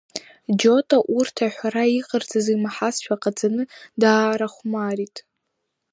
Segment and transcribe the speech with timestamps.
[0.59, 3.63] Џьота урҭ аҳәара иҟарҵаз имаҳазшәа ҟаҵаны
[4.01, 5.15] даарахәмарит…